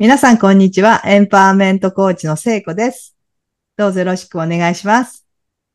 [0.00, 1.02] 皆さん、こんにちは。
[1.06, 3.16] エンパワーメントコーチの聖子です。
[3.76, 5.26] どうぞよろしくお願いします。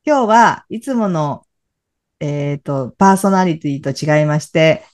[0.06, 1.46] 今日はいつもの、
[2.22, 4.86] えっ、と、パーソナリティと違いまして、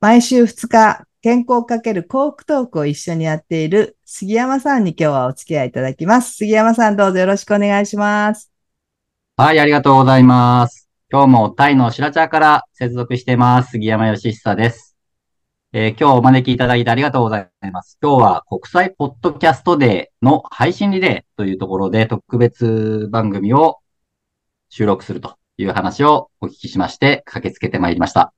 [0.00, 6.34] 毎週2日、健康かける幸福トークを一緒にやっている杉山さんに今日はお付き合いいただきます。
[6.34, 8.50] 杉山さん、どうぞよろしくお願いします。
[9.36, 10.88] はい、ありがとうございます。
[11.12, 13.72] 今日もタイの白茶から接続してます。
[13.72, 14.85] 杉山義久です。
[15.78, 17.98] えー今日お招きいただいてありがとうございます。
[18.00, 23.76] 今日は国際ポッドキャストデーの配信リレーというところで特別番組を
[24.70, 28.32] 収録するという話をお聞きしまして駆けつけてまいりました。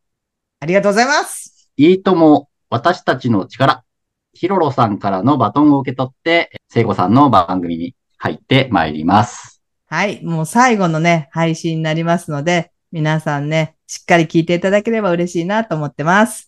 [0.58, 1.70] ありがとうございます。
[1.76, 3.84] いいとも私たちの力。
[4.32, 9.62] ヒロロさんからのバトンを受け取って、聖子さんの番組に入ってまいります。
[9.86, 10.24] はい。
[10.24, 16.47] もう最後のね、配信になりますので、皆さんね、しっかり聞いていただければ嬉しいなと思ってます。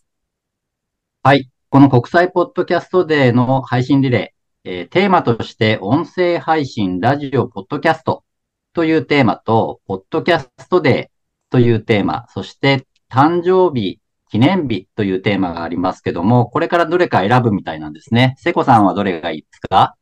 [1.22, 1.50] はい。
[1.68, 8.24] この国際ポッドキャストデーの配信リレー、えーテーマとして音声配信、ラジオ、ポッドキャスト
[8.72, 18.34] というテーマと、ポッドキャストデーというテーマ、そして誕生日、記念日というテーマがありますけども、これからどれか選ぶみたいなんですね。
[18.38, 19.96] セコさんはどれがいいですか？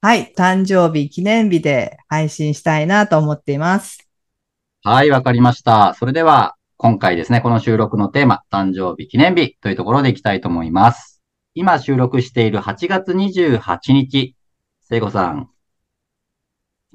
[0.00, 0.34] はい。
[0.36, 4.08] 誕生日、記念日で配信したいなと思っています。
[4.82, 5.94] はい、わかりました。
[5.94, 11.22] それでは、今回ですね、この収録のテーマ、誕生日記念日というところでいきたいと思います。
[11.54, 14.36] 今収録している8月28日、
[14.82, 15.48] 聖子さん、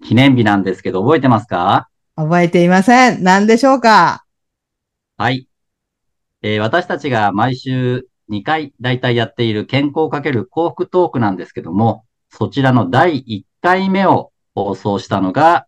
[0.04, 1.90] 記念日なんですけど、覚えてますか？
[2.16, 3.24] 覚えていません。
[3.24, 4.24] 何でしょうか？
[5.18, 5.48] はい。
[6.44, 15.66] えー私たちが毎週2回大体やっている健康かける幸福トークなんですけども、そちらの第1回目を放送したのが、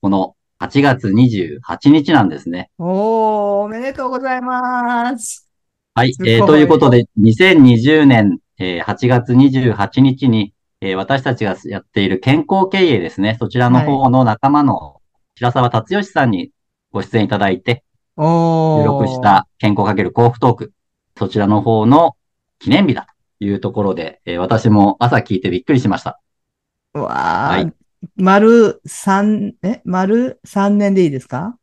[0.00, 2.70] この8月28日なんですね。
[2.78, 5.48] おー、おめでとうございます。
[5.94, 6.10] はい。
[6.10, 13.36] いえーということで、2020年、えー8月28日に、えー私たちがやっている健康経営ですね。
[13.38, 15.00] そちらの方の仲間の
[15.36, 16.50] 白沢達義さんに
[16.90, 17.84] ご出演いただいて、
[18.16, 18.82] おー。
[18.82, 20.72] 収録した健康かける幸福トーク。
[21.18, 22.16] そちらの方の
[22.58, 23.06] 記念日だ
[23.38, 26.18] というところで、えー私も朝聞いてびっくりしました。
[26.94, 27.48] うわー。
[27.48, 27.85] はい
[28.16, 29.80] 丸三、え？
[29.84, 31.56] 丸三年でいいですか？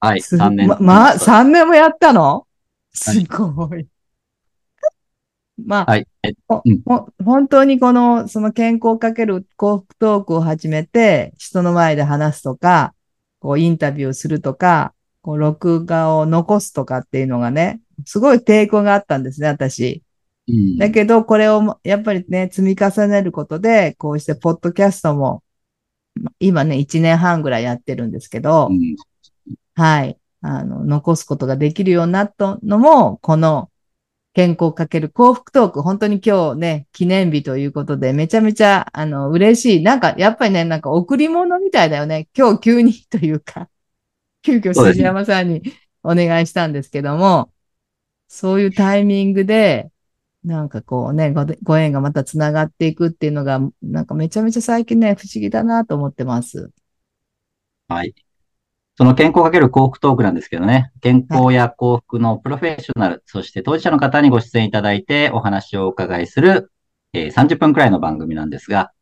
[0.00, 0.20] はい。
[0.20, 0.68] す3年。
[0.68, 2.46] ま、ま、三年もやったの？
[2.92, 3.86] すごい。
[5.64, 6.06] まあ、はい。
[6.22, 12.94] えほうんほ本当にこの、その健康かける幸福トークを始めて、人の前で話すとか、
[13.40, 14.92] こうインタビューするとか、
[15.22, 20.02] こう録画を残すとかっていうのがね、すごい抵抗があったんですね、私。
[20.48, 25.42] うんだけど、これをもやっぱりね、積み重ねることで、こうしてポッドキャストも、ま
[26.38, 28.96] 今ね、1年半ぐらいやってるんですけど、うん
[29.74, 30.18] はい。
[30.40, 33.70] あの、残すことができるようになったのも、この
[34.32, 39.82] 健康かける幸福トーク、本当に今日ね、記念日ということで、めちゃめちゃ、あの、嬉しい。
[39.82, 42.28] なんか、やっぱりね、なんか贈り物みたいだよね。
[42.36, 43.68] 今日急にというか、
[44.42, 45.62] 急遽杉山さんに
[46.02, 47.52] お願いしたんですけども、
[48.28, 49.90] そういうタイミングで、
[50.46, 56.70] なんかこうね、ごご縁がまたつながっていくっていうのが、なんかめちゃめちゃ最近ね、不思議だなと思ってます。
[57.88, 58.14] はい。
[58.96, 66.70] その健康かける幸福トークなんですけどね、健康や幸福のプロフェッショナル、そして当事者の方にご出演いただいてお話をお伺いする、
[67.12, 68.92] えー30分くらいの番組なんですが、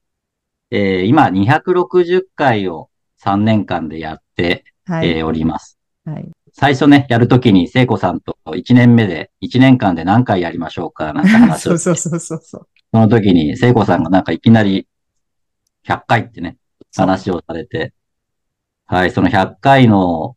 [0.70, 2.88] えー今260回を
[3.18, 5.10] 3年間でやって、はい。
[5.10, 5.78] えーおります。
[6.06, 6.30] はい。
[6.56, 12.68] 最初ね、やるときに聖子さんと1年目で、1年間で何回やりましょうかなんて話を そうそうそうそうそう。
[12.92, 14.86] その時に聖子さんがなんかいきなり
[15.84, 16.56] 100回ってね、
[16.96, 17.92] 話をされて、
[18.86, 20.36] はい、その100回の、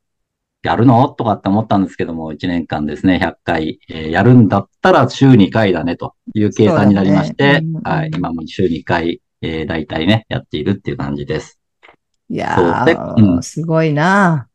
[0.64, 1.08] やるの？
[1.10, 7.62] とかって思ったんですけども、1年間ですね、100回、えーやるんだったら週2回だねという計算になりまして、ね。
[7.64, 11.60] うんうんはい、今も週2回、えー、大体ね、やっているっていう感じです。
[12.30, 13.44] いやー、うん。
[13.44, 14.48] すごいな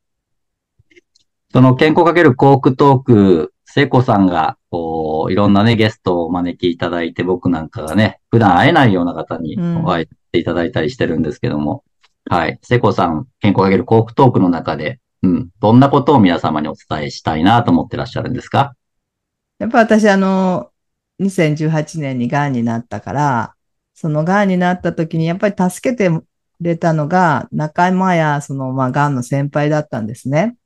[1.53, 11.85] その健康かける幸福トーク、聖子さんが、こう、いろんなね、ゲストをお招きいただいて、僕なんかがね、普段会えないような方にうんお会いしていただいたりしてるんですけども、
[12.31, 12.59] はい。
[12.63, 18.75] 聖子さん、健康かける幸福トークの中で、うん、どんなことを皆様にお伝えしたいなと思ってらっしゃるんですか？
[19.59, 20.71] やっぱ私あの、
[21.21, 23.55] 2018年に癌になったから、
[23.95, 26.25] その癌になった時にやっぱり助けてく
[26.61, 30.57] れたのが仲間やそのまあ癌の先輩だったんですね。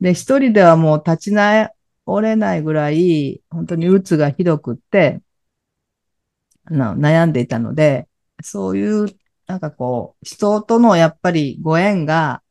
[0.00, 1.70] で、一人ではもう立ち直
[2.20, 5.22] れないぐらい、本当にうつがひどくって、
[6.70, 8.08] 悩んでいたので、
[8.42, 9.16] そういう、
[9.46, 12.42] なんかこう、人とのやっぱりご縁が、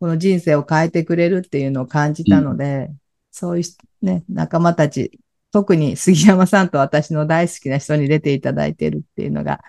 [0.00, 2.90] この人生を変えてくれるっていうのを感じたので、
[3.30, 5.20] そういうね、仲間たち
[5.52, 9.60] 特に杉山さんと私の大好きな人に出ていただいているっていうのが、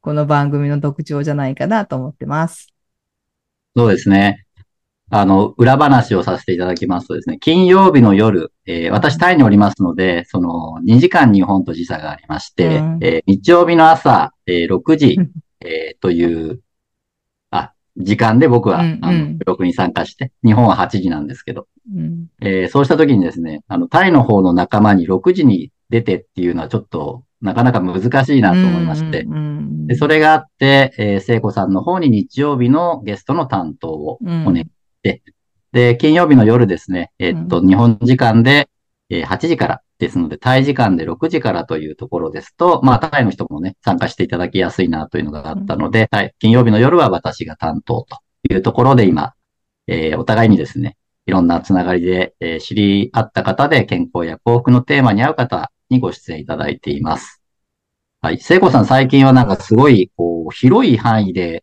[0.00, 2.72] この番組の特徴じゃないかなと思ってます。
[3.76, 4.45] そうですね。
[5.10, 12.98] あの、裏話をさせていただきますとですね、金曜日の夜、えー私タイにおりますので、その2時間日本と時差がありまして、うん。
[13.00, 15.30] えー日曜日の朝、えー6時うん、
[15.60, 16.60] えーという、
[17.50, 18.98] あ、時間で僕は、うんうん。
[19.02, 22.26] あの、録に参加して、日本は8時なんですけど、うん。
[22.40, 29.86] えーそうした時にですね、あの、タイの方の仲間に6時に出てっていうのはちょっと、なかなか難しいなと思いまして、うんうん。
[29.86, 34.46] で、それがあって、えー聖子さんの方に日曜日のゲストの担当をうん。
[34.48, 34.66] お願い
[35.72, 38.68] で、金曜日の夜ですね、えーっと、日本時間で、
[39.10, 48.18] えー8時からですので、タイ時間で6時からというところですと、まあ、タイの人もね、参加していただきやすいなというのがあったので、はい、金曜日の夜は私が担当と
[48.50, 49.34] いうところで今、
[49.86, 57.42] えーお互いにですね、いろんなつながりで、えー知り合った方で健康や幸福のテーマに合う方にご出演いただいています。
[58.22, 58.40] はい。
[58.40, 61.62] 聖子さん最近はなんかすごい、こう、広い範囲で、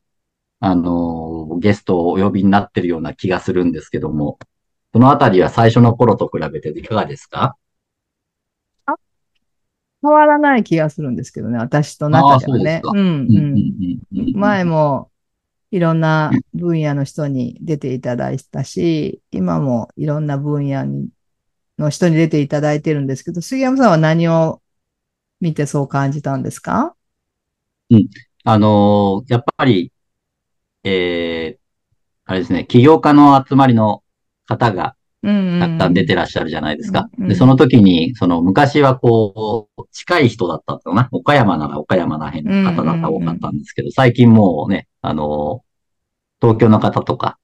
[0.65, 4.39] あのーゲストをお呼びになってるような気がするんですけども、
[4.93, 7.57] そのあたりは最初の頃と比べていかがですか？
[10.01, 12.81] 変わらない気がするんですけどね、私と中ではね。
[12.83, 13.07] ううんうん。
[13.07, 15.11] うんうんうん前も
[15.71, 21.09] いろんな分野の人に出ていただいたし、今もいろんな分野に
[21.77, 24.61] の人に出ていただいてるんですけど、杉山さんは何を
[25.41, 26.95] 見てそう感じたんですか？
[28.45, 29.92] あのーやっぱり、
[30.83, 31.61] えー、
[32.25, 34.03] あれですね、起業家の集まりの
[34.45, 34.95] 方が。
[35.23, 35.29] た
[35.69, 37.07] くさん出てらっしゃるじゃないですか。
[37.17, 41.07] うんうんで、その時に、その昔はこう、近い人だったのかな？
[41.13, 45.63] 岡山なら岡山ら辺の方が多かったんですけど、最近もうね、あの、
[46.41, 47.37] 東京の方とか、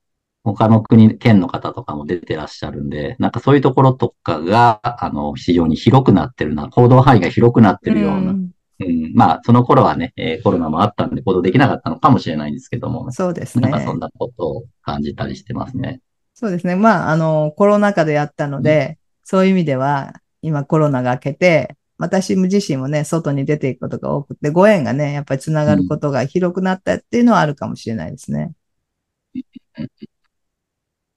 [0.44, 8.36] 他の国、県の方とかも出てらっしゃるんで、なんかそういうところとかが、あの、非常に広くなってるな、行動範囲が広くなってるような。
[8.80, 13.86] うんまあ、その頃はね、えーコロナもあったんで行動できなかったのかもしれないんですけども、そうですねなんか。
[13.86, 16.02] そんなことを感じたりしてますね。
[16.34, 16.76] そうですね。
[16.76, 28.54] まあ、あの、コロナ禍でやったので、そういう意味では、今コロナが明けて、私自身もね、外に出ていくことが多くて、ご縁がね、やっぱりつながることが広くなったっていうのはあるかもしれないですね。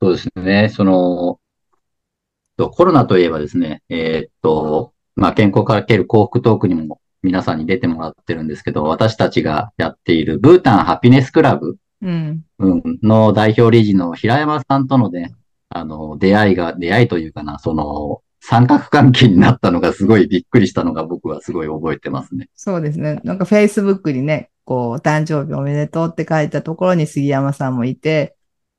[0.01, 0.69] そうですね。
[0.69, 1.39] その、
[2.57, 15.35] とコロナといえばですね、えーっと、まあ、健康かける幸福トークにも皆さんに出てもらってるんですけど、私たちがやっているブータンハピネスクラブの代表理事の平山さんとのね、
[15.69, 22.49] あの、出会いが、出会いというかな、その、三角関係になったのがすごいびっくりしたのが僕はすごい覚えてますね。
[22.57, 23.21] そうですね。
[23.23, 28.35] なんか Facebook にね、こう、誕生日おめでとうって書いたところに杉山さんもいて、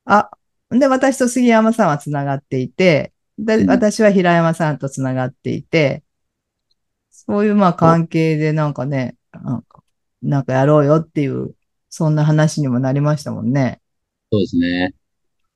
[0.05, 0.29] あ、
[0.69, 6.02] で、私と杉山さんはつながっていて、で、うん私は平山さんとつながっていて、
[7.25, 9.81] そういうまあ関係でなんかね、なんか、
[10.21, 11.55] なんかやろうよっていう、
[11.89, 13.79] そんな話にもなりましたもんね。
[14.31, 14.93] そうですね。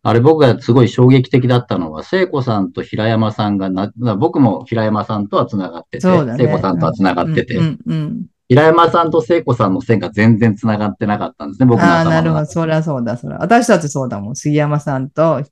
[0.04, 6.02] あれ僕がすごい衝撃的だったのは、聖子さんと平山さんがな、僕も平山さんとは繋がってて。
[6.02, 8.26] 聖子さんとは繋がってて、うんうんうん。
[8.48, 12.46] 平山さんと聖子さんの線が全然繋がってなかったんですね、僕のああ、なるほど。
[12.46, 13.40] そりゃそうだ、そりゃ。
[13.40, 14.36] 私たちそうだもん。
[14.38, 15.44] 杉山さんと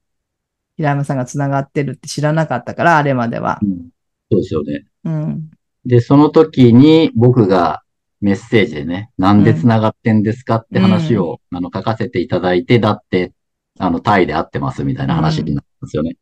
[0.78, 3.60] 平山さんがつながってるって知らなかったから、あれまでは。
[3.62, 3.90] うん
[4.32, 4.86] そうですよね。
[5.04, 5.50] うん。
[5.86, 7.84] で、その時に僕が
[8.22, 13.34] メッセージでね、なんで繋がってんですかって話を、あの書かせていただいて、だって、
[13.78, 16.16] あの、タイで会ってますみたいな話になったんですよね。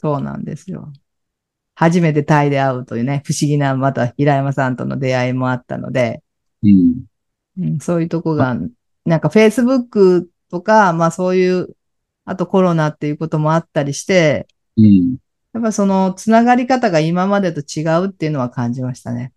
[0.00, 0.92] そうなんですよ。
[1.76, 6.22] 初めてタイで会うというね、不思議な、また平山さんとの出会いもあったので、
[6.62, 7.04] うん。
[7.58, 8.56] うん、そういうとこが、
[9.04, 11.76] なんか Facebook とか、まあそういう、
[12.24, 14.46] あとコロナっていうこともあったりして、
[14.76, 15.16] うん。
[15.54, 19.32] やっぱそのつながり方が今までと違うっていうのは感じましたね。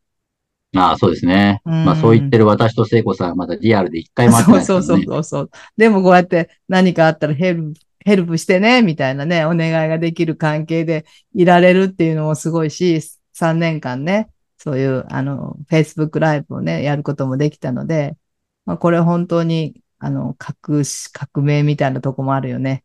[0.75, 1.61] ああ、そうですね。
[1.65, 5.03] うんまあそう言ってる私と聖子さんはまだリアルで一回も会ってないですそうそう。
[5.03, 5.51] そうそう。
[5.77, 13.01] でもこうやって何かあったらヘルプ、ヘルプしてね、みたいなね、お願いができる関係でいられるっていうのもすごいし、
[13.33, 18.17] 3年間ね、そういう、あの、Facebook ライブをね、やることもできたので、
[18.65, 22.83] まあこれ本当に、あの、革し、革命みたいなとこもあるよね。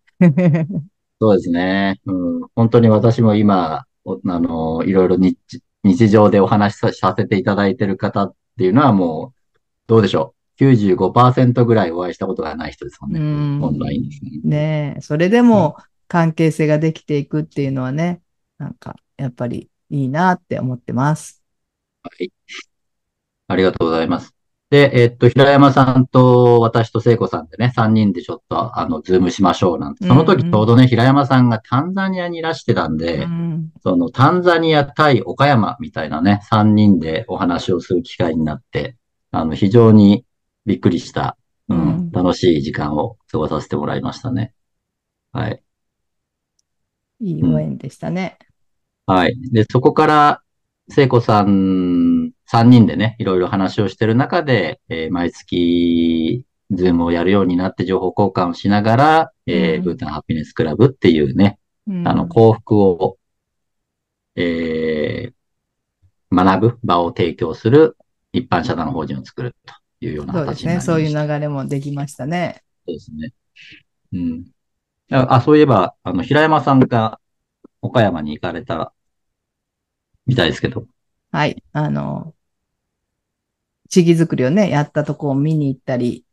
[1.23, 2.00] そうですね。
[2.05, 2.41] うん。
[2.57, 5.38] 本当に私も今、おあの、いろいろ日、
[5.85, 10.64] 日常でお話しささせていただいている方っていうのはもう、どうでしょう。
[10.64, 13.21] 95%ぐらいお会いしたことがない人ですもんね。
[13.21, 14.31] うんオンラインですね。
[14.43, 15.76] ねえ、それでも
[16.09, 18.21] 関係性ができていくっていうのはね、
[18.59, 21.41] なんか、やっぱりいいなって思ってます。
[22.02, 22.33] はい。
[23.47, 24.35] ありがとうございます。
[24.73, 30.07] で、えっと、平山さんと私と聖子さんでね、3人でちょっと、あの、ズームしましょうなんて。
[30.07, 38.97] その時ちょうどね、平山さんがタンザニアにいらしてたんで、うんそのタンザニア対岡山みたいなね、3人でお話をする機会になって、
[39.31, 40.25] あの、非常に
[40.64, 41.37] びっくりした、
[41.69, 44.55] ううんん、楽しい時間を過ごさせてもらいましたね。
[45.33, 45.62] はい。
[47.21, 48.38] いいご縁でしたね。
[49.05, 49.37] はい。
[49.52, 50.43] で、そこから、
[50.88, 52.12] 聖子さん
[52.52, 63.18] 3人でね、いろいろ話をしてる中で、えー毎月、ズームをやるようになって情報交換をしながら、えーうんブータンハピネスクラブっていうね、うんあの、幸福を、
[64.37, 65.35] えー
[66.35, 67.97] 学ぶ場を提供する
[68.32, 69.75] 一般社団法人を作ると
[70.06, 70.80] いうようなそうですね。
[70.80, 72.62] そういう流れもできましたね。
[72.87, 73.32] そうですね。
[74.14, 74.44] うん。
[75.11, 77.21] あ、あそういえば、あの、平山さんが
[77.82, 78.94] 岡山に行かれた
[80.26, 80.87] みたいですけど。
[81.30, 81.62] はい。
[81.73, 82.35] あの、
[83.92, 86.25] 地域づくりをね、やったとこを見に行ったり、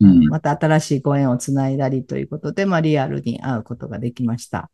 [0.00, 0.28] うん。
[0.28, 4.70] また新しいご縁をつないだりということで、まあ、リアルに会うことができました。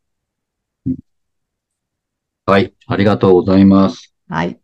[2.45, 2.73] はい。
[2.85, 4.13] ありがとうございます。
[4.27, 4.59] はい。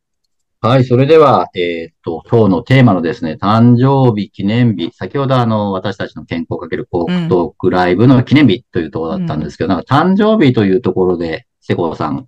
[0.60, 0.84] はい。
[0.84, 4.92] それでは、えーっと、今日のテーマのですね、誕生日記念日。
[4.94, 12.28] 先ほどあの、私たちの健康かける幸福トークライブの記念日というところだったんですけど、なんか誕生日というところで、瀬古さん、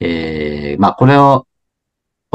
[0.00, 1.46] えー、まあ、これを、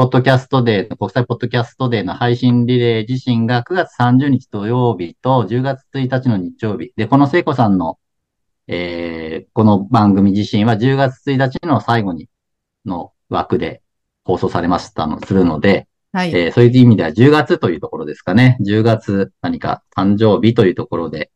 [0.00, 6.94] ポッドキャストデー、国際ポッドキャストデーの配信リレー自身が9月30日土曜日と10月1日の日曜日。
[6.96, 7.98] で、この聖子さんの、
[8.66, 12.30] えー、この番組自身は10月1日の最後に、
[12.86, 13.82] の枠で
[14.24, 16.30] 放送されましたの、するので、はい。
[16.34, 18.56] えーそういう意味では10月というところですかね。
[18.62, 21.30] 10月何か誕生日というところで、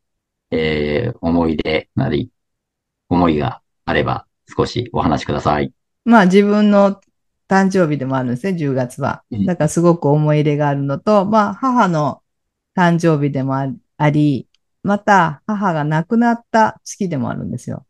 [0.51, 2.31] えー思い出なり、
[3.11, 5.71] 思いがあれば少しお話しください。
[6.07, 6.99] まあ自分の
[7.49, 9.47] 誕生日でもあるんですね、10月はうん。
[9.47, 12.23] だからすごく思い入れがあるのと、まあ母の
[12.77, 14.49] 誕生日でもああり、
[14.83, 17.87] また母が亡くなった月でもあるんですよ。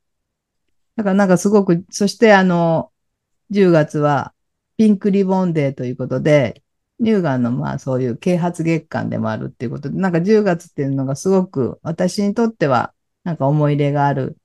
[0.97, 2.93] だからなんかすごく、そしてあの、
[3.51, 4.33] 10月は
[4.77, 6.63] ピンクリボンデーということで、
[7.01, 12.95] 乳がんのまあそういう啓発月間でもあるっていうことで、なんか10月っていうのがすごく私にとっては
[13.25, 14.37] なんか思い入れがある、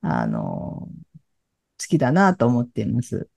[0.00, 0.88] あの、
[1.78, 3.28] 月だなと思っています。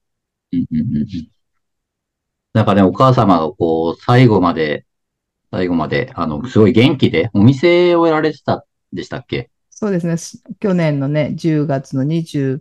[2.54, 4.86] なんかね、お母様がこう、最後まで、
[5.52, 9.50] 最後まで、あの、すごい元気で、お店をやられてたでしたっけ？
[9.70, 10.16] そうですね。
[10.60, 12.60] 去年のね、10月の24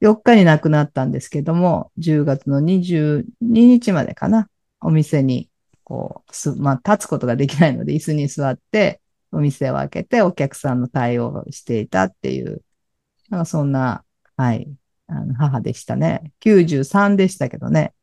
[0.00, 4.48] 日に亡くなったんですけども、10月の22日までかな。
[4.80, 5.48] お店に、
[5.84, 12.62] こう、す、まあ、立つことができないので、椅子に座って、お店を開けて、お客さんの対応をしていたっていう、
[13.30, 14.04] なんかそんな、
[14.36, 14.68] はい、
[15.14, 16.32] あの母でしたね。
[16.40, 17.94] 93でしたけどね。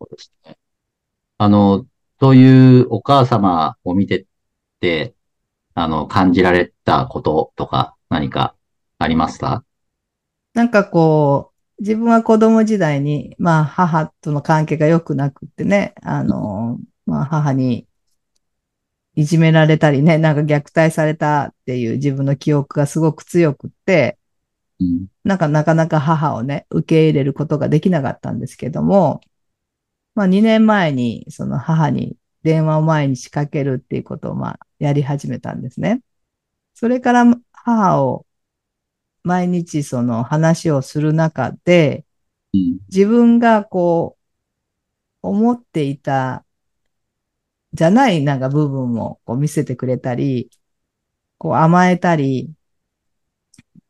[0.00, 0.56] そうですね。
[1.38, 1.86] あの、
[2.20, 4.26] そういうお母様を見て
[4.80, 5.14] て、
[5.74, 8.54] あの、感じられたこととか何か
[8.98, 9.64] ありますか？
[10.54, 17.87] なんかこう、自分は子供時代に、まあ母との関係が良くなくってね、あの、まあ母に
[19.18, 24.16] いじめられたりね、なんか虐待されたっていう自分の記憶がすごく強くって、
[24.78, 25.06] うん。
[25.24, 29.20] なんかなかなか母をね、受け入れることができなかったんですけども、
[30.14, 36.00] まあ2年前にその母に電話を毎日かけるっていうことをまあやり始めたんですね。
[36.74, 38.24] それから母を
[39.24, 42.04] 毎日その話をする中で、
[42.54, 42.78] うん。
[42.88, 44.22] 自分がこう、
[45.22, 46.44] 思っていた、
[47.74, 50.50] じゃないなんか部分をこう見せてくれたり、
[51.38, 52.52] こう甘えたり、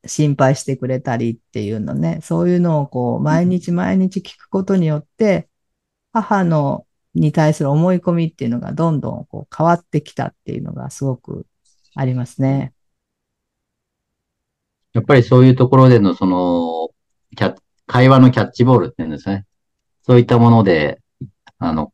[0.07, 5.49] 心配してくれたりっていうのね、そういうのをこう毎日毎日聞くことによって、
[6.13, 11.47] 母のに対する思い込みっていうのがどんどんこう変わってきたっていうのがすごく
[11.95, 12.73] ありますね。
[14.95, 16.91] やっぱりそういうところでのその、
[17.37, 19.47] キャッ会話のキャッチボールっていうんですね。
[20.03, 21.01] そういったもので、
[21.59, 21.93] あの、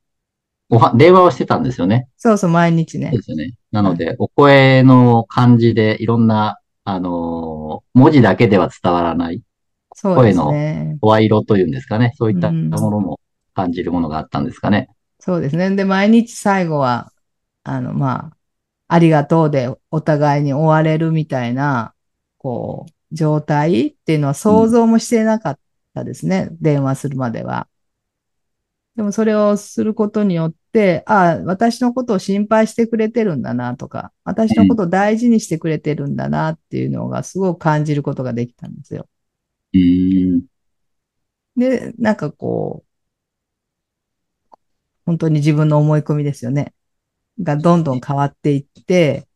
[0.71, 2.09] おは、電話をしてたんですよね。
[2.17, 3.19] そうそう、毎日ねそう。
[3.19, 3.55] ですよね。
[3.71, 9.43] なので、お声の感じでいろんな、あのー文字だけでは伝わらない
[9.95, 10.99] そうですね。
[11.01, 12.13] 声色というんですかね。
[12.17, 13.21] そういったものも
[13.55, 14.89] 感じるものがあったんですかね。
[15.21, 15.75] そうですね。
[15.77, 17.13] で、毎日最後は、
[17.63, 18.37] あの、まあ、
[18.89, 21.95] ありがとうでお互いに追われるみたいな、
[22.39, 25.59] こう、状態っていうのは想像もしてなかっ
[25.95, 26.49] たですね。
[26.61, 27.69] 電話するまでは。
[28.97, 39.09] でもそれをすることによって、ああ、私のことを心配してくれてるんだなとか、私のことを大事にしてくれてるんだなっていうのがすごく感じることができたんですよ。
[39.73, 40.45] うーん。
[41.57, 44.59] で、なんかこう、
[45.07, 46.73] 本当に自分の思い込みですよね。
[47.43, 49.27] がどんどん変わっていって、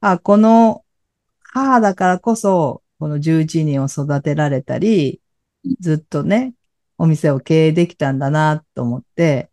[0.00, 0.84] あ、この
[1.42, 5.22] 母だからこそ、この11人を育てられたり、
[5.80, 6.54] ずっとね、
[7.00, 9.48] お店を経営できたんだなと思って、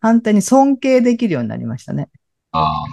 [0.00, 2.08] 反対に尊敬できるようになりましたね。
[2.50, 2.84] ああ、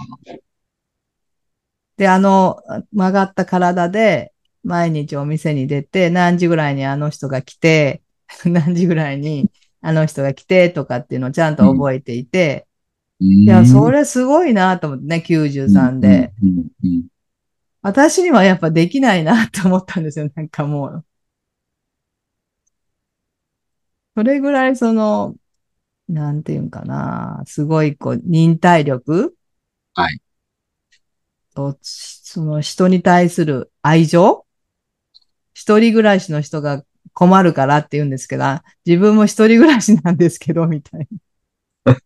[1.96, 2.62] で、あの
[2.92, 8.02] 曲がった体で毎日お店に出て、何時ぐらいにあの人が来て、
[8.46, 9.50] 何時ぐらいに
[9.80, 12.68] あの人が来てとかっていうのをちゃんと覚えていて、
[13.18, 16.32] いいや、それすごいなと思ってね、93で。。
[16.40, 17.06] うんうんうん
[17.80, 20.28] 私にはやっぱできないなって思ったんですよ。
[20.34, 21.04] なんかもう。
[24.18, 25.36] それぐらいその、
[26.08, 29.36] なんていうんかな、すごいこう、忍耐力？
[29.94, 30.20] はい。
[31.54, 34.44] と、その人に対する愛情？
[35.54, 36.82] 一人暮らしの人が
[37.12, 41.06] 困るからって言うんですけど、あ自分も一人暮らしなんですけど、みたい
[41.86, 41.96] な。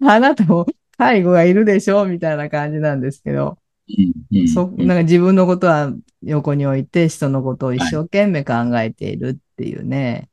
[0.14, 0.64] あなたも
[0.96, 2.06] 介護がいるでしょ？
[2.06, 3.58] みたいな感じなんですけど。
[3.88, 10.30] うんうんそ、なんか自分のことは横に置いて人のことを一生懸命考えているっていうね。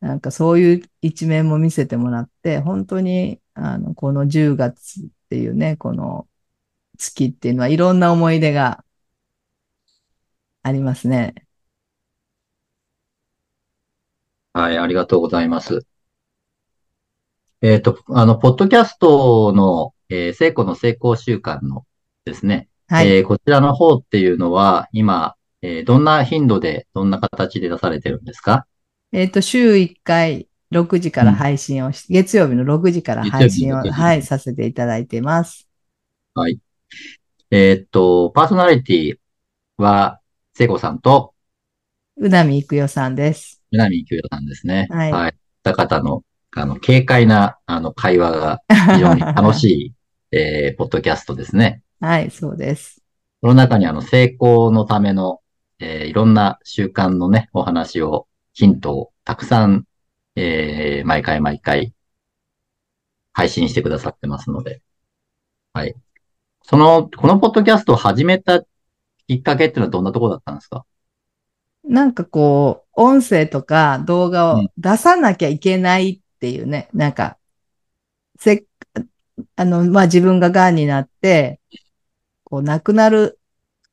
[0.00, 6.28] なんかそういう一面も見せてもらって、本当に、あの、この10月っていうね、この
[6.98, 8.84] 月っていうのはいろんな思い出が
[10.62, 11.34] ありますね。
[14.52, 15.86] はい、ありがとうございます。
[17.60, 21.84] えっと、あの、ポッドキャストの、えー、成功の成功習慣の
[22.28, 23.08] ですね、はい。
[23.08, 28.66] えーこちらの方っていうのは、今、えーどんな頻度で、どんな形で出されてるんですか？
[29.12, 35.66] えっと、週1回6時から配信をし、月曜日の6時から配信を、月曜日の6時はい、させていただいています。
[36.34, 36.58] はい。
[37.50, 39.16] えーっと、パーソナリティ
[39.82, 40.20] は、
[40.54, 41.34] 聖子さんと、
[42.18, 43.62] うなみいくよさんです。
[43.70, 44.88] 南久代さんですね。
[44.90, 45.34] はいはい。
[45.64, 46.22] 二方の、
[46.54, 48.60] あの、軽快な、あの、会話が
[48.92, 49.92] 非常に楽しい、
[50.36, 51.82] えー、ポッドキャストですね。
[52.00, 53.02] はい、そうです。
[53.40, 55.40] その中にあの、成功のための、
[55.80, 59.84] えーいろんな習慣のね、お話を、ヒントをたくさん、
[60.36, 61.92] えー毎回毎回、
[63.32, 64.82] 配信してくださってますので。
[65.72, 65.94] はい。
[66.62, 68.62] その、このポッドキャストを始めた
[69.26, 70.84] きっかけっていうのはどんなところだったんですか？
[71.84, 77.38] なんかこう、音声とか動画をうん出さなきゃいけないっていうね、なんか、
[78.38, 78.64] せ、
[79.54, 81.60] あの、まあ、自分が癌になって、
[82.48, 83.38] こう、亡くなる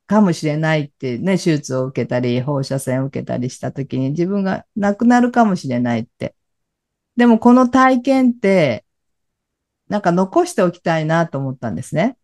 [0.07, 6.35] かもしれないってね、手術を受けたり、放射線を受けたりした時に自分が亡くなるかもしれないって。
[7.17, 8.85] でもこの体験って、
[9.89, 12.17] なんか残しておきたいなと思ったんですね。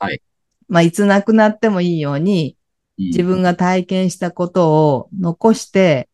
[0.00, 0.20] はい。
[0.68, 2.56] まあ、いつ亡くなってもいいように、
[2.98, 6.08] 自分が体験したことを残して、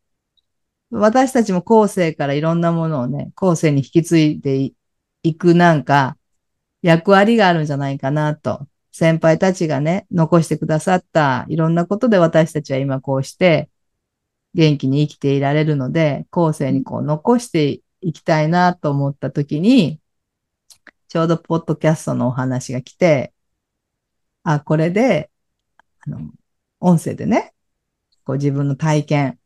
[0.90, 4.74] 私たちも後世からいろんなものをね、後世に引き継いでい
[5.22, 6.16] いくなんか
[6.82, 8.66] 役割があるんじゃないかなと。
[8.98, 13.70] 先輩たちがね、残してくださったいろんなことで私たちは今こうして
[14.54, 20.00] 元気に生きていられるので、後世にこう残していきたいなと思った時に、
[21.06, 23.32] ちょうどポッドキャストのお話が来て、
[24.42, 25.30] あ、これで、
[26.00, 26.18] あの、
[26.80, 27.54] 音声でね、
[28.24, 29.38] こう自分の体験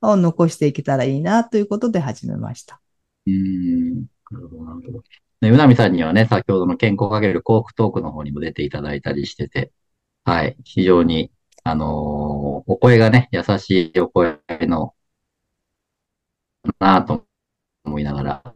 [0.00, 2.80] を残していけたらいいなということで始めました。
[3.26, 4.06] うん。
[4.30, 5.02] なるほど、なるほど。
[5.40, 9.72] ね、うなみさんにはね、先ほどの健康かける幸福トークの方にも出ていただいたりしてて、
[10.24, 10.56] はい。
[10.64, 11.30] 非常に、
[11.62, 11.88] あのー
[12.68, 14.94] お声がね、優しいお声の、
[16.80, 17.24] なぁと
[17.84, 18.54] 思いながら、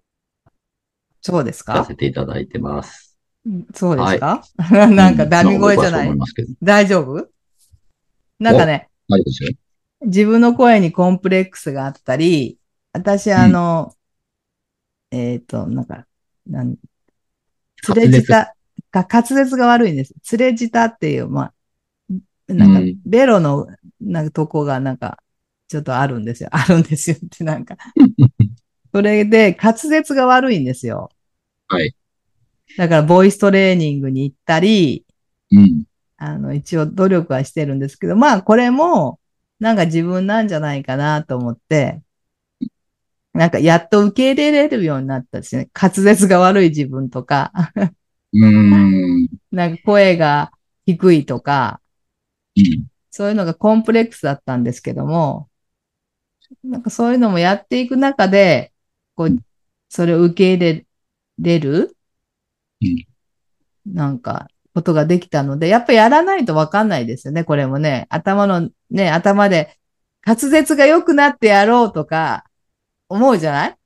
[1.21, 1.75] そうですか？
[1.75, 3.19] させていただいてます。
[3.47, 4.43] うんそうですか、
[4.89, 6.13] なんかダミ声じゃない？
[6.63, 7.29] 大丈夫？
[8.39, 8.89] なんかね。
[10.03, 12.59] 自分の声にコンプレックスがあったり、
[12.93, 13.95] 私あの、
[15.11, 16.07] えっ、と、なんか、
[16.47, 16.77] なん、
[17.83, 18.55] つれじた、
[18.91, 20.15] か滑舌が悪いんです。
[20.23, 21.55] つれじたっていう、まあ、
[22.49, 23.67] なんかうん、ベロの、
[24.01, 25.19] なんかとこがなんか、
[25.69, 26.49] ちょっとあるんですよ。
[26.53, 27.77] あるんですよってなんか。
[28.93, 31.11] それで、滑舌が悪いんですよ。
[31.69, 31.95] はい。
[32.77, 35.07] だから、ボイストレーニングに行ったり、
[35.53, 35.85] うん。
[36.17, 39.21] あの、一応努力はしてるんですけど、まあ、これも、
[39.61, 42.03] なんか自分なんじゃないかなと思って、
[43.33, 45.69] なんかやっと受け入れれるようになったんですね。
[45.75, 47.53] 滑舌が悪い自分とか、
[48.33, 49.29] うーん。
[49.51, 50.51] なんか声が
[50.87, 51.81] 低いとか、
[52.57, 52.87] うん。
[53.11, 55.49] そういうのがコンプレックスだったんですけども、
[56.65, 58.73] なんかそういうのもやっていく中で、
[59.15, 59.39] こう、
[59.89, 60.87] それを受け入れ
[61.39, 61.97] れる、
[62.83, 63.07] うん
[63.87, 68.07] なんか、ことができたので、やっぱやらないとわかんないですよね、これもね。
[68.11, 69.79] 頭の、ね、頭で、
[70.25, 72.45] 滑舌が良くなってやろうとか、
[73.11, 73.77] 思うじゃない？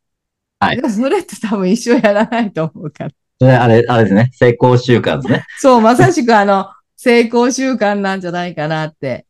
[0.61, 3.11] はいでもそれって多分一生やらないと思うから。
[3.41, 4.31] それあれ、あれですね。
[4.33, 5.45] 成功習慣ですね。
[5.59, 9.27] そう、まさしくあの、成功習慣なんじゃないかなって。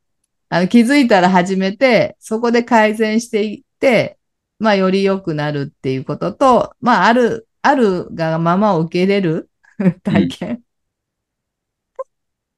[0.51, 4.19] あの、気づいたら始めて、そこで改善していって、
[4.59, 9.51] まあ、より良くなるっていうことと、まあ、ある、あるがままを受け入れる
[10.05, 10.63] 体験。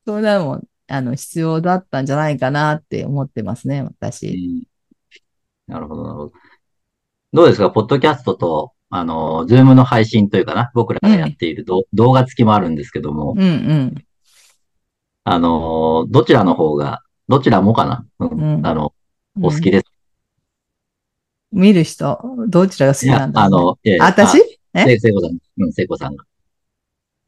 [0.07, 4.67] そうなのも、あの、必要だったんじゃないかなって思ってますね、う私。
[5.69, 6.33] んなるほど、なるほど。
[7.37, 7.71] どうですか？
[7.71, 13.95] ポッドキャストと、あの、ズームの配信というかな、僕らがやっているど、動画付きもあるんですけども、うんうん。
[15.25, 18.95] あの、どちらの方が、どちらもかな、うんうんあの、
[19.43, 19.85] お好きです。
[21.53, 22.19] 見る人、
[22.49, 24.39] どちらが好きなん、だね、あの、私
[24.73, 24.99] あえ？
[24.99, 26.25] せ聖子さん、うん、聖子さんが。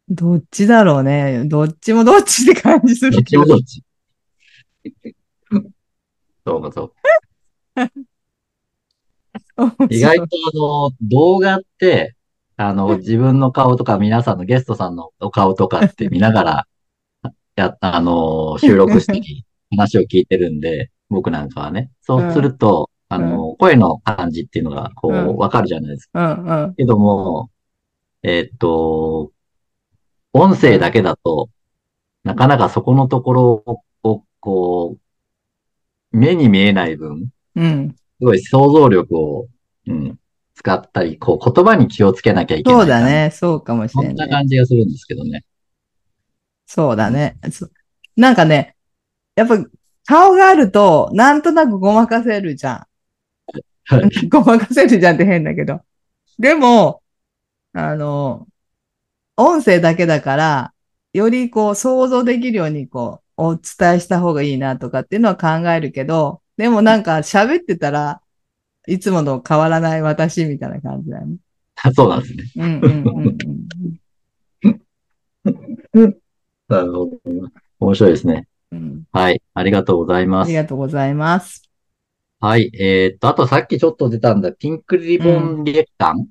[0.08, 1.44] どっちだろうね？
[1.44, 3.36] どっちもどっちって感じすどっち。
[3.36, 3.84] もどっち。
[6.46, 6.88] そうか、そう
[7.74, 7.90] か。
[9.90, 12.14] 意外とあの、動画って、
[12.56, 16.66] あの、自分の顔とか皆さんのゲストさんのお顔とかって見ながら、
[17.58, 21.90] や、あの、収録したり、話を聞いてるんで、 僕なんかはね。
[22.00, 26.34] そうすると、あの、声の感じっていうのが、こうんう、わかるじゃないですか。
[26.34, 26.74] うんうん。
[26.74, 27.50] けども、
[28.22, 29.32] えっと、
[30.32, 31.48] 音声だけだと、
[32.22, 34.96] なかなかそこのところを、こ
[36.12, 37.96] う、目に見えない分、うん。
[38.18, 39.48] すごい想像力を、
[39.87, 40.18] うん、
[40.54, 42.81] 使ったり、こう言葉に気をつけなきゃいけない。
[42.81, 43.04] そうだ。
[43.04, 43.31] ね。
[43.33, 44.31] そうかもしそんなれない。
[44.31, 45.44] 感じがするんですけどね。
[46.66, 47.38] そうだね。
[47.52, 47.68] そ
[48.16, 48.76] なんかね、
[49.37, 49.57] やっぱ
[50.04, 52.87] 顔があると、なんとなくごまかせるじゃ
[53.85, 54.11] はいん。
[54.28, 55.81] ごまかせるじゃんって変だけど。
[56.38, 57.02] でも、
[57.72, 58.46] あの、
[59.37, 60.74] 音声だけだから、
[61.12, 68.20] よりこう想像できるようにこう、お伝えした方がいいなとかっていうのは考えるけど、でもなんか喋ってたら、
[68.86, 71.36] いつもの変わらない私みたいな感じだよね。
[71.94, 72.44] そうなんですね。
[72.56, 73.08] うんうん
[74.64, 74.78] うん
[76.68, 77.10] なるほど。
[77.80, 78.46] 面白いですね。
[78.72, 79.04] うんうん。
[79.12, 79.40] はい。
[79.54, 80.54] ありがとうございあますり。
[80.56, 81.62] がとうございます。
[82.40, 82.70] はい。
[82.78, 86.26] えーっと、あとさっきちょっと出たんだ、ピンクリボン月間、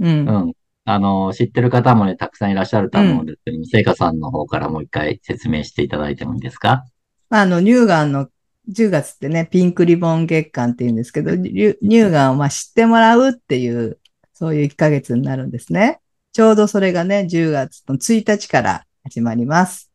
[0.00, 0.04] う。
[0.04, 0.52] うんん、
[0.84, 6.84] あの、知ってる方もね、たくさんいらっしゃると思うんですけども、聖火さんの方からもう一回説明していただいてもいいですか？
[7.30, 8.28] まあ、あの、乳がんの
[8.68, 13.98] 10月ってね、ピンクリボン月間って言うんですけど、乳乳がんをまあ知ってもらうっていう、
[14.32, 16.00] そういう1ヶ月になるんですね。
[16.32, 19.90] ちょうどそれがね、10月の1日から始まります。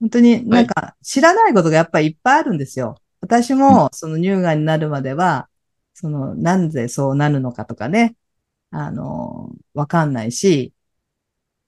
[0.00, 2.96] 本当になんか知らないことがやっぱりいっぱいあるんですよ。
[3.20, 5.48] 私もその乳がんになるまでは、
[5.94, 8.14] そのなんでそうなるのかとかね、
[8.70, 10.72] あの、わかんないし、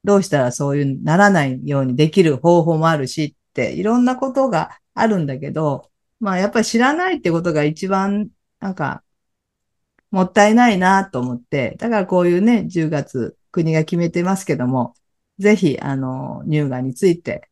[0.04, 5.89] どうしたらそういうならないようにできる方法もあるしって、いろんなことがあるんだけど、
[6.20, 8.30] まあやっぱり知らないってことが一番、
[8.60, 9.04] なんか、
[10.10, 14.94] もったいないなと思って、だからこういうね、10月国が決めてますけども、
[15.38, 17.48] ぜひ、あの、乳がんについて、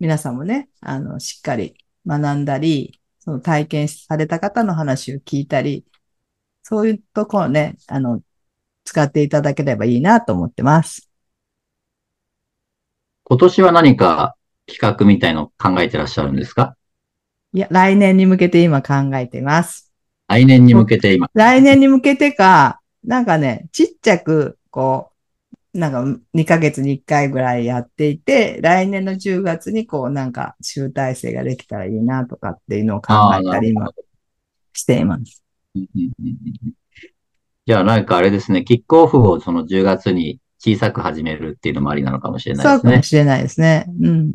[0.00, 5.86] 皆さんもね、あの、しっかり学んだり、その体験された方の話を聞いたり、
[6.62, 8.22] そういうところね、あの、
[8.84, 11.10] 使っていただければいいなと思ってます。
[13.24, 14.36] 今年は何か
[14.66, 16.76] 企画みたいの考えてらっしゃるんですか？
[17.54, 19.92] いや、来年に向けて今考えています。
[20.28, 21.30] 来年に向けて今。
[21.34, 25.12] 来年に向けてか、なんかね、ちっちゃく、こ
[25.72, 33.88] う、なんか2ヶ月に1回ぐらいやっていて、来年の10月にこうなんか集大成ができたらいいなとかっていうのを考えたり今。
[34.72, 35.44] しています。
[37.66, 42.92] じゃあなんかあれですね、キックオフをその10月に小さく始めるっていうのもありなのかもしれないそうですね。
[42.92, 43.86] かもしれないですね。
[44.00, 44.32] うん。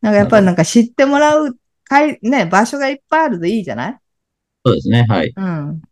[0.00, 1.56] なんかやっぱりなんか知ってもらう、
[1.92, 3.98] かい、ね、場所がいっぱいあるといいじゃない？
[4.64, 5.32] そうですね、はい。
[5.36, 5.82] うん。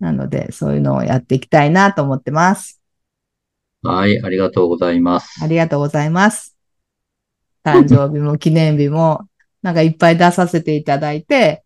[0.00, 2.80] なので、そういうのをやっていきたいなと思ってます。
[3.82, 5.46] はい、ありがとうございますあ。
[5.46, 6.56] りがとうございます。
[7.62, 9.28] 誕生日も記念日も、
[9.60, 11.62] なんかいっぱい出させていただいて、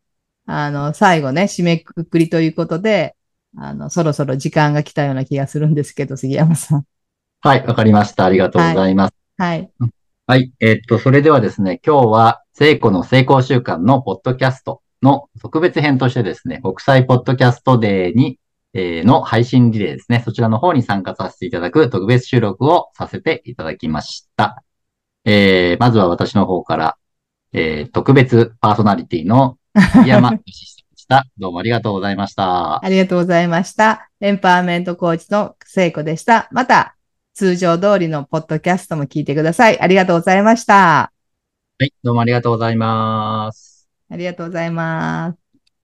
[0.46, 3.14] あの、最後ね、締めくくりということで、
[3.56, 6.84] あの、そろそろ時間が来たような気がするんですけど、杉山さん。
[7.42, 8.24] はい、わかりました。
[8.24, 9.14] ありがとうございます。
[9.36, 9.70] はい。
[10.26, 10.52] はい。
[10.58, 18.38] えっと、それではですね、今日は、聖子の成功習慣のポッドキャストの特別編としてですね、国際ポッドキャストデーに、
[18.74, 24.62] えーの配信リレーですね、そちらの方に参加させていただく特別収録をさせていただきました。
[25.24, 26.96] えー、まずは私の方から、
[27.52, 29.58] えー、特別パーソナリティの
[29.92, 31.24] 杉山義久でした。
[31.38, 32.84] どうもありがとうございました。
[32.84, 34.10] ありがとうございました。
[34.20, 36.48] エンパワーメントコーチの聖子でした。
[36.52, 36.96] また、
[37.34, 39.80] 通常通りのポッドキャストも聞いてください。
[39.80, 41.12] ありがとうございました。
[41.82, 43.88] はい、どうもありがとうございます。
[44.10, 45.41] ありがとうございます。